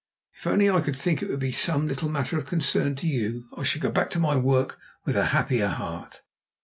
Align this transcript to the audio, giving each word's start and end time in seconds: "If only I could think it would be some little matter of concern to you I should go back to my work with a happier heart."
"If 0.35 0.47
only 0.47 0.67
I 0.67 0.81
could 0.81 0.95
think 0.95 1.21
it 1.21 1.29
would 1.29 1.39
be 1.39 1.51
some 1.51 1.87
little 1.87 2.09
matter 2.09 2.35
of 2.35 2.47
concern 2.47 2.95
to 2.95 3.07
you 3.07 3.47
I 3.55 3.61
should 3.61 3.83
go 3.83 3.91
back 3.91 4.09
to 4.09 4.19
my 4.19 4.35
work 4.35 4.79
with 5.05 5.15
a 5.15 5.25
happier 5.25 5.67
heart." 5.67 6.23